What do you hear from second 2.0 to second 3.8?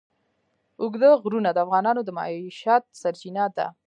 د معیشت سرچینه ده.